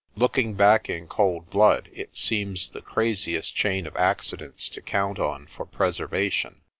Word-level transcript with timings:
Looking 0.15 0.55
back 0.55 0.89
in 0.89 1.05
cold 1.05 1.51
blood, 1.51 1.87
it 1.93 2.17
seems 2.17 2.71
the 2.71 2.81
craziest 2.81 3.53
chain 3.55 3.85
of 3.85 3.95
accidents 3.95 4.67
to 4.69 4.81
count 4.81 5.19
on 5.19 5.45
for 5.45 5.63
preservation. 5.63 6.61